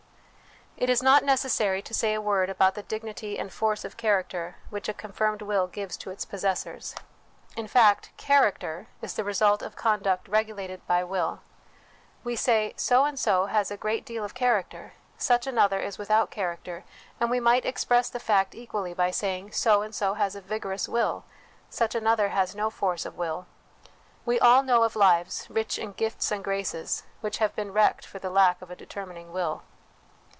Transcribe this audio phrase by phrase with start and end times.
[0.77, 4.55] It is not necessary to say a word about the dignity and force of character
[4.71, 6.95] which a confirmed will gives to its possessors.
[7.55, 11.41] In fact, character is the result of conduct regulated by will.
[12.23, 16.31] We say, So and so has a great deal of character, such another is without
[16.31, 16.83] character;
[17.19, 20.89] and we might express the fact equally by saying, So and so has a vigorous
[20.89, 21.25] will,
[21.69, 23.45] such another has no force of will.
[24.25, 28.17] We all know of lives, rich in gifts and graces, which have been wrecked for
[28.17, 29.61] the lack of a determining will.